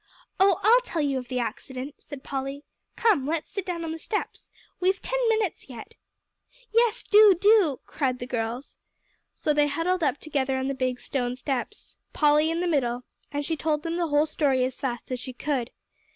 [0.39, 2.63] "Oh, I'll tell you of the accident," said Polly;
[2.95, 5.93] "come, let's sit down on the steps; we've ten minutes yet."
[6.73, 8.77] "Yes, do, do," cried the girls.
[9.35, 13.45] So they huddled up together on the big stone steps, Polly in the middle, and
[13.45, 15.69] she told them the whole story as fast as she could.